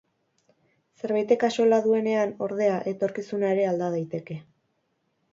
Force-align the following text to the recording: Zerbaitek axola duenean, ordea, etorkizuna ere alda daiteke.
Zerbaitek 1.01 1.43
axola 1.47 1.77
duenean, 1.87 2.33
ordea, 2.45 2.79
etorkizuna 2.93 3.51
ere 3.57 3.67
alda 3.73 3.91
daiteke. 3.97 4.39